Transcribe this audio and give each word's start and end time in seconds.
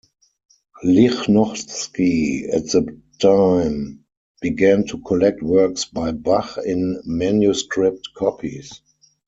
Lichnowsky 0.83 2.51
at 2.51 2.63
the 2.71 2.99
time 3.19 4.03
began 4.41 4.83
to 4.87 4.97
collect 5.03 5.43
works 5.43 5.85
by 5.85 6.11
Bach 6.11 6.57
in 6.57 6.99
manuscript 7.05 8.07
copies. 8.17 8.81